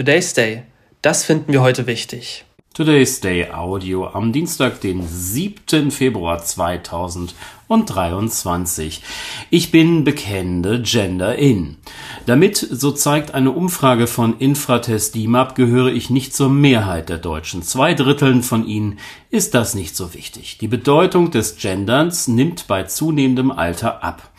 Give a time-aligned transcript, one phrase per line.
[0.00, 0.62] Today's Day.
[1.02, 2.46] Das finden wir heute wichtig.
[2.72, 5.90] Today's Day Audio am Dienstag, den 7.
[5.90, 9.02] Februar 2023.
[9.50, 11.76] Ich bin bekennende Gender-In.
[12.24, 17.62] Damit, so zeigt eine Umfrage von Infratest DIMAP, gehöre ich nicht zur Mehrheit der Deutschen.
[17.62, 18.98] Zwei Dritteln von ihnen
[19.28, 20.56] ist das nicht so wichtig.
[20.62, 24.30] Die Bedeutung des Genderns nimmt bei zunehmendem Alter ab.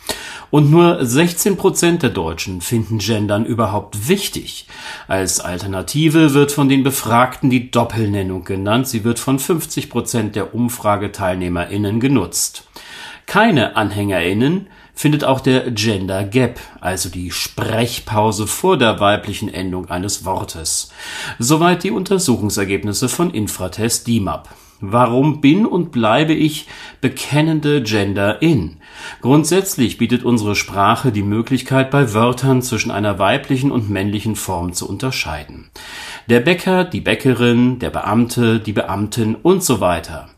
[0.52, 4.66] Und nur 16 Prozent der Deutschen finden Gendern überhaupt wichtig.
[5.08, 8.86] Als Alternative wird von den Befragten die Doppelnennung genannt.
[8.86, 12.68] Sie wird von 50 Prozent der UmfrageteilnehmerInnen genutzt.
[13.24, 20.26] Keine AnhängerInnen findet auch der Gender Gap, also die Sprechpause vor der weiblichen Endung eines
[20.26, 20.92] Wortes.
[21.38, 24.50] Soweit die Untersuchungsergebnisse von Infratest DIMAP.
[24.84, 26.66] Warum bin und bleibe ich
[27.00, 28.78] bekennende Gender-In?
[29.20, 34.88] Grundsätzlich bietet unsere Sprache die Möglichkeit, bei Wörtern zwischen einer weiblichen und männlichen Form zu
[34.88, 35.70] unterscheiden.
[36.28, 40.28] Der Bäcker, die Bäckerin, der Beamte, die Beamtin und so weiter.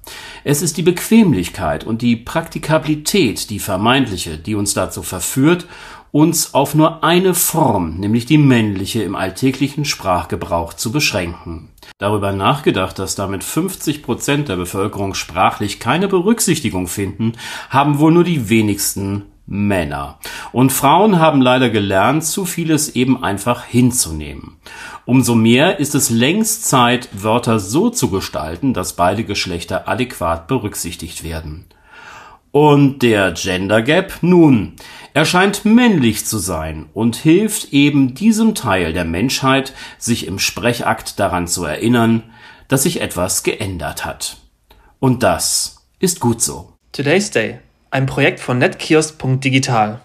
[0.47, 5.67] Es ist die Bequemlichkeit und die Praktikabilität, die vermeintliche, die uns dazu verführt,
[6.15, 11.71] uns auf nur eine Form, nämlich die männliche im alltäglichen Sprachgebrauch zu beschränken.
[11.99, 17.33] Darüber nachgedacht, dass damit 50 Prozent der Bevölkerung sprachlich keine Berücksichtigung finden,
[17.69, 20.21] haben wohl nur die wenigsten Männer.
[20.53, 24.59] Und Frauen haben leider gelernt, zu vieles eben einfach hinzunehmen.
[25.07, 31.25] Umso mehr ist es längst Zeit, Wörter so zu gestalten, dass beide Geschlechter adäquat berücksichtigt
[31.25, 31.65] werden.
[32.55, 34.19] Und der Gender Gap?
[34.21, 34.75] Nun,
[35.15, 41.21] er scheint männlich zu sein und hilft eben diesem Teil der Menschheit, sich im Sprechakt
[41.21, 42.25] daran zu erinnern,
[42.67, 44.39] dass sich etwas geändert hat.
[44.99, 46.73] Und das ist gut so.
[46.91, 47.61] Today's Day.
[47.93, 50.01] Ein Projekt von netkiosk.digital.